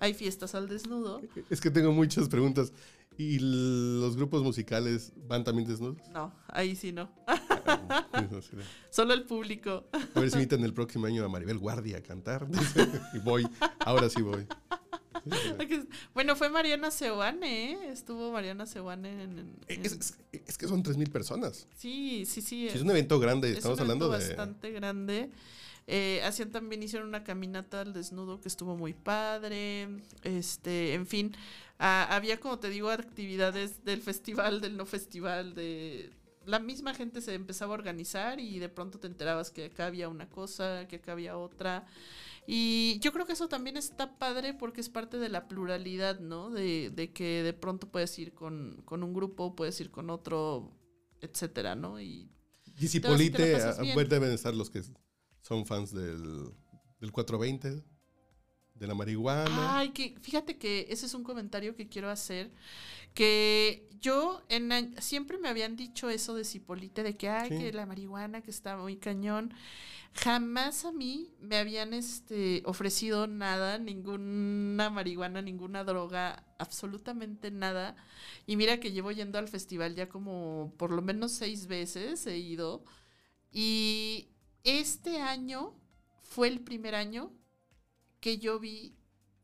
hay 0.00 0.14
fiestas 0.14 0.54
al 0.54 0.68
desnudo. 0.68 1.20
Es 1.50 1.60
que 1.60 1.70
tengo 1.70 1.92
muchas 1.92 2.28
preguntas. 2.28 2.72
¿Y 3.18 3.38
los 3.38 4.14
grupos 4.16 4.42
musicales 4.42 5.12
van 5.26 5.42
también 5.42 5.66
desnudos? 5.66 5.96
No, 6.12 6.34
ahí 6.48 6.76
sí 6.76 6.92
no, 6.92 7.10
Ah, 7.26 8.06
solo 8.90 9.14
el 9.14 9.24
público. 9.24 9.84
A 10.14 10.20
ver 10.20 10.30
si 10.30 10.36
invitan 10.36 10.62
el 10.64 10.74
próximo 10.74 11.06
año 11.06 11.24
a 11.24 11.28
Maribel 11.28 11.56
Guardia 11.58 11.96
a 11.96 12.02
cantar. 12.02 12.46
y 13.14 13.18
voy, 13.20 13.48
ahora 13.80 14.10
sí 14.10 14.20
voy. 14.22 14.46
Bueno, 16.14 16.36
fue 16.36 16.48
Mariana 16.50 16.90
Seoane, 16.92 17.72
¿eh? 17.72 17.78
Estuvo 17.90 18.30
Mariana 18.30 18.64
Seoane 18.64 19.24
en... 19.24 19.38
en- 19.38 19.56
Es, 19.66 19.92
en- 19.92 19.98
es- 20.00 20.18
es 20.46 20.58
que 20.58 20.68
son 20.68 20.84
3.000 20.84 21.10
personas. 21.10 21.66
Sí, 21.76 22.24
sí, 22.26 22.40
sí. 22.40 22.68
Si 22.70 22.76
es 22.76 22.82
un 22.82 22.90
evento 22.90 23.18
grande, 23.18 23.50
es 23.50 23.56
estamos 23.58 23.78
un 23.80 23.86
evento 23.86 24.04
hablando 24.04 24.24
de... 24.24 24.28
bastante 24.28 24.70
grande. 24.70 25.30
Eh, 25.88 26.20
hacían 26.24 26.50
también, 26.50 26.82
hicieron 26.82 27.08
una 27.08 27.22
caminata 27.22 27.80
al 27.80 27.92
desnudo 27.92 28.40
que 28.40 28.48
estuvo 28.48 28.76
muy 28.76 28.92
padre. 28.92 29.88
Este, 30.22 30.94
en 30.94 31.06
fin, 31.06 31.36
ah, 31.78 32.06
había, 32.10 32.40
como 32.40 32.58
te 32.58 32.70
digo, 32.70 32.90
actividades 32.90 33.84
del 33.84 34.02
festival, 34.02 34.60
del 34.60 34.76
no 34.76 34.86
festival, 34.86 35.54
de... 35.54 36.12
La 36.44 36.60
misma 36.60 36.94
gente 36.94 37.20
se 37.22 37.34
empezaba 37.34 37.74
a 37.74 37.78
organizar 37.78 38.38
y 38.38 38.60
de 38.60 38.68
pronto 38.68 39.00
te 39.00 39.08
enterabas 39.08 39.50
que 39.50 39.64
acá 39.66 39.86
había 39.86 40.08
una 40.08 40.28
cosa, 40.28 40.86
que 40.88 40.96
acá 40.96 41.12
había 41.12 41.36
otra. 41.36 41.86
Y 42.46 43.00
yo 43.00 43.12
creo 43.12 43.26
que 43.26 43.32
eso 43.32 43.48
también 43.48 43.76
está 43.76 44.16
padre 44.18 44.54
porque 44.54 44.80
es 44.80 44.88
parte 44.88 45.18
de 45.18 45.28
la 45.28 45.48
pluralidad, 45.48 46.20
¿no? 46.20 46.50
De, 46.50 46.90
de 46.90 47.12
que 47.12 47.42
de 47.42 47.52
pronto 47.52 47.88
puedes 47.90 48.16
ir 48.20 48.32
con, 48.32 48.80
con 48.84 49.02
un 49.02 49.12
grupo, 49.12 49.56
puedes 49.56 49.80
ir 49.80 49.90
con 49.90 50.08
otro, 50.10 50.70
etcétera, 51.20 51.74
¿no? 51.74 52.00
Y 52.00 52.30
Y 52.78 52.86
si 52.88 53.00
Polite, 53.00 53.56
bien. 53.80 53.94
bueno, 53.94 54.08
deben 54.10 54.30
estar 54.30 54.54
los 54.54 54.70
que 54.70 54.82
son 55.46 55.64
fans 55.64 55.92
del, 55.92 56.50
del 57.00 57.12
420, 57.12 57.84
de 58.74 58.86
la 58.86 58.94
marihuana. 58.94 59.78
Ay, 59.78 59.90
que 59.90 60.16
fíjate 60.20 60.58
que 60.58 60.86
ese 60.90 61.06
es 61.06 61.14
un 61.14 61.22
comentario 61.22 61.76
que 61.76 61.88
quiero 61.88 62.10
hacer. 62.10 62.50
Que 63.14 63.88
yo 64.00 64.42
en 64.48 64.94
siempre 65.00 65.38
me 65.38 65.48
habían 65.48 65.76
dicho 65.76 66.10
eso 66.10 66.34
de 66.34 66.44
Cipolite, 66.44 67.02
de 67.04 67.16
que 67.16 67.28
ay, 67.28 67.48
Sí. 67.50 67.58
que 67.58 67.72
la 67.72 67.86
marihuana 67.86 68.42
que 68.42 68.50
está 68.50 68.76
muy 68.76 68.96
cañón. 68.96 69.54
Jamás 70.14 70.84
a 70.84 70.92
mí 70.92 71.30
me 71.40 71.58
habían 71.58 71.92
este 71.94 72.62
ofrecido 72.64 73.26
nada, 73.26 73.78
ninguna 73.78 74.88
marihuana, 74.90 75.42
ninguna 75.42 75.84
droga, 75.84 76.42
absolutamente 76.58 77.50
nada. 77.50 77.94
Y 78.46 78.56
mira 78.56 78.80
que 78.80 78.92
llevo 78.92 79.12
yendo 79.12 79.38
al 79.38 79.46
festival 79.48 79.94
ya 79.94 80.08
como 80.08 80.72
por 80.76 80.90
lo 80.90 81.02
menos 81.02 81.32
seis 81.32 81.66
veces 81.66 82.26
he 82.26 82.38
ido. 82.38 82.82
Y 83.52 84.30
este 84.66 85.20
año 85.20 85.74
fue 86.22 86.48
el 86.48 86.60
primer 86.60 86.94
año 86.96 87.32
que 88.20 88.38
yo 88.38 88.58
vi 88.58 88.96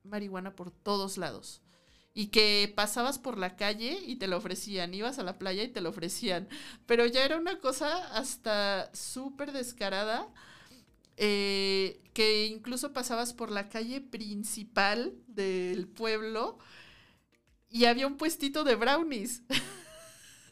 marihuana 0.02 0.56
por 0.56 0.72
todos 0.72 1.16
lados. 1.16 1.62
Y 2.14 2.26
que 2.26 2.70
pasabas 2.76 3.18
por 3.18 3.38
la 3.38 3.56
calle 3.56 3.98
y 4.04 4.16
te 4.16 4.26
lo 4.26 4.36
ofrecían, 4.36 4.92
ibas 4.92 5.18
a 5.18 5.22
la 5.22 5.38
playa 5.38 5.62
y 5.62 5.68
te 5.68 5.80
lo 5.80 5.88
ofrecían. 5.88 6.48
Pero 6.84 7.06
ya 7.06 7.24
era 7.24 7.38
una 7.38 7.58
cosa 7.60 8.06
hasta 8.14 8.90
súper 8.94 9.52
descarada, 9.52 10.28
eh, 11.16 12.02
que 12.12 12.46
incluso 12.46 12.92
pasabas 12.92 13.32
por 13.32 13.50
la 13.50 13.70
calle 13.70 14.00
principal 14.00 15.14
del 15.28 15.88
pueblo 15.88 16.58
y 17.70 17.86
había 17.86 18.06
un 18.06 18.16
puestito 18.18 18.64
de 18.64 18.74
brownies. 18.74 19.42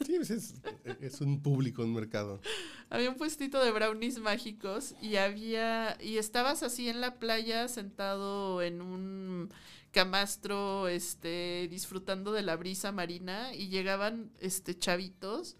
Sí, 0.07 0.15
pues 0.17 0.31
es, 0.31 0.55
es 1.03 1.21
un 1.21 1.43
público, 1.43 1.83
un 1.83 1.93
mercado. 1.93 2.41
Había 2.90 3.09
un 3.09 3.16
puestito 3.16 3.64
de 3.64 3.70
brownies 3.70 4.18
mágicos 4.18 4.97
y 5.00 5.16
había 5.16 5.97
y 6.00 6.18
estabas 6.18 6.64
así 6.64 6.88
en 6.88 7.00
la 7.00 7.20
playa 7.20 7.68
sentado 7.68 8.62
en 8.62 8.82
un 8.82 9.49
camastro 9.92 10.88
este 10.88 11.68
disfrutando 11.70 12.32
de 12.32 12.42
la 12.42 12.56
brisa 12.56 12.90
marina 12.90 13.54
y 13.54 13.68
llegaban 13.68 14.32
este 14.40 14.76
chavitos 14.76 15.56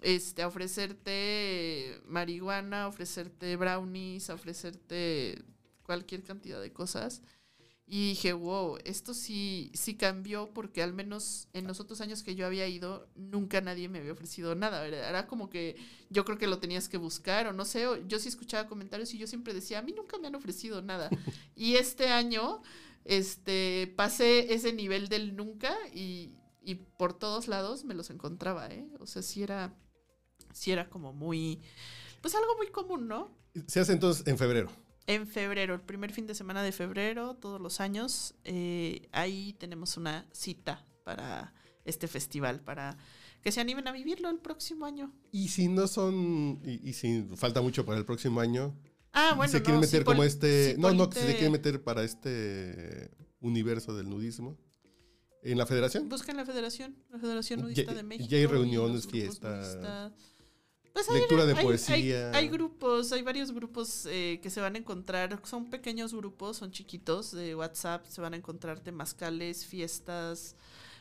este, 0.00 0.42
a 0.42 0.48
ofrecerte 0.48 2.00
marihuana, 2.06 2.84
a 2.84 2.88
ofrecerte 2.88 3.56
brownies, 3.56 4.30
a 4.30 4.34
ofrecerte 4.34 5.42
cualquier 5.82 6.22
cantidad 6.22 6.60
de 6.60 6.72
cosas. 6.72 7.22
Y 7.86 8.08
dije, 8.10 8.32
wow, 8.32 8.78
esto 8.84 9.12
sí, 9.12 9.70
sí 9.74 9.94
cambió 9.94 10.50
porque 10.54 10.82
al 10.82 10.94
menos 10.94 11.48
en 11.52 11.66
los 11.66 11.80
otros 11.80 12.00
años 12.00 12.22
que 12.22 12.34
yo 12.34 12.46
había 12.46 12.66
ido, 12.66 13.08
nunca 13.14 13.60
nadie 13.60 13.90
me 13.90 13.98
había 13.98 14.12
ofrecido 14.12 14.54
nada. 14.54 14.80
¿verdad? 14.80 15.06
Era 15.06 15.26
como 15.26 15.50
que 15.50 15.76
yo 16.08 16.24
creo 16.24 16.38
que 16.38 16.46
lo 16.46 16.58
tenías 16.60 16.88
que 16.88 16.96
buscar 16.96 17.46
o 17.46 17.52
no 17.52 17.66
sé, 17.66 17.84
yo 18.06 18.18
sí 18.18 18.28
escuchaba 18.28 18.68
comentarios 18.68 19.12
y 19.12 19.18
yo 19.18 19.26
siempre 19.26 19.52
decía, 19.52 19.80
a 19.80 19.82
mí 19.82 19.92
nunca 19.92 20.16
me 20.18 20.28
han 20.28 20.34
ofrecido 20.34 20.80
nada. 20.80 21.10
y 21.54 21.74
este 21.74 22.08
año, 22.08 22.62
este, 23.04 23.92
pasé 23.96 24.54
ese 24.54 24.72
nivel 24.72 25.08
del 25.08 25.36
nunca 25.36 25.76
y, 25.92 26.38
y 26.62 26.76
por 26.76 27.12
todos 27.18 27.48
lados 27.48 27.84
me 27.84 27.92
los 27.92 28.08
encontraba, 28.08 28.68
¿eh? 28.68 28.88
O 28.98 29.06
sea, 29.06 29.20
sí 29.20 29.42
era, 29.42 29.76
sí 30.54 30.72
era 30.72 30.88
como 30.88 31.12
muy, 31.12 31.60
pues 32.22 32.34
algo 32.34 32.56
muy 32.56 32.68
común, 32.68 33.08
¿no? 33.08 33.36
Se 33.66 33.80
hace 33.80 33.92
entonces 33.92 34.26
en 34.26 34.38
febrero. 34.38 34.70
En 35.06 35.26
febrero, 35.26 35.74
el 35.74 35.80
primer 35.82 36.12
fin 36.12 36.26
de 36.26 36.34
semana 36.34 36.62
de 36.62 36.72
febrero, 36.72 37.34
todos 37.34 37.60
los 37.60 37.80
años, 37.80 38.34
eh, 38.44 39.08
ahí 39.12 39.54
tenemos 39.58 39.96
una 39.98 40.26
cita 40.32 40.84
para 41.04 41.52
este 41.84 42.08
festival, 42.08 42.60
para 42.60 42.96
que 43.42 43.52
se 43.52 43.60
animen 43.60 43.86
a 43.86 43.92
vivirlo 43.92 44.30
el 44.30 44.38
próximo 44.38 44.86
año. 44.86 45.12
Y 45.30 45.48
si 45.48 45.68
no 45.68 45.86
son, 45.88 46.60
y, 46.64 46.88
y 46.88 46.92
si 46.94 47.22
falta 47.36 47.60
mucho 47.60 47.84
para 47.84 47.98
el 47.98 48.04
próximo 48.06 48.40
año, 48.40 48.74
Ah, 49.16 49.34
bueno, 49.36 49.52
se 49.52 49.58
quieren 49.62 49.76
no, 49.76 49.80
meter 49.82 50.00
si 50.00 50.04
como 50.04 50.24
este, 50.24 50.74
si 50.74 50.80
no, 50.80 50.92
no, 50.92 51.08
que 51.08 51.20
se 51.20 51.32
quieren 51.34 51.52
meter 51.52 51.82
para 51.84 52.02
este 52.02 53.10
universo 53.40 53.94
del 53.94 54.08
nudismo. 54.10 54.58
En 55.42 55.58
la 55.58 55.66
federación. 55.66 56.08
Busquen 56.08 56.36
la 56.38 56.46
federación, 56.46 56.96
la 57.10 57.18
Federación 57.18 57.60
Ya- 57.60 57.64
Nudista 57.66 57.92
de 57.94 58.02
México. 58.02 58.28
ya 58.30 58.38
hay 58.38 58.46
reuniones, 58.46 59.06
fiestas. 59.06 59.76
Pues 60.94 61.10
hay- 61.10 61.16
lectura 61.18 61.44
de 61.44 61.54
hay- 61.54 61.64
poesía. 61.64 62.30
Hay, 62.32 62.48
grupos, 62.48 63.10
hay 63.12 63.22
varios 63.22 63.52
grupos 63.52 64.06
eh, 64.06 64.38
que 64.42 64.48
se 64.48 64.60
van 64.60 64.76
a 64.76 64.78
encontrar. 64.78 65.40
Son 65.44 65.68
pequeños 65.68 66.14
grupos, 66.14 66.56
son 66.58 66.70
chiquitos 66.70 67.32
de 67.32 67.54
WhatsApp. 67.56 68.06
Se 68.06 68.20
van 68.20 68.32
a 68.32 68.36
encontrar 68.36 68.78
temazcales, 68.78 69.66
fiestas, 69.66 70.54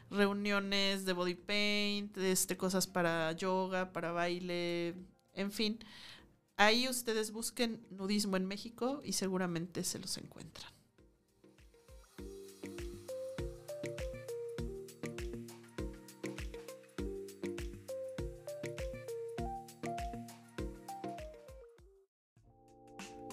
reuniones 0.09 1.05
de 1.05 1.13
body 1.13 1.35
paint, 1.35 2.17
este, 2.17 2.57
cosas 2.57 2.87
para 2.87 3.31
yoga, 3.33 3.93
para 3.93 4.11
baile, 4.11 4.95
en 5.33 5.51
fin. 5.51 5.77
Ahí 6.57 6.87
ustedes 6.89 7.31
busquen 7.31 7.85
nudismo 7.91 8.35
en 8.35 8.45
México 8.45 9.01
y 9.03 9.13
seguramente 9.13 9.83
se 9.83 9.99
los 9.99 10.17
encuentran. 10.17 10.72